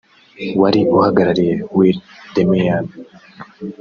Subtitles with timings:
[0.61, 2.01] wari uhagarariye Willy
[2.33, 2.83] Demeyer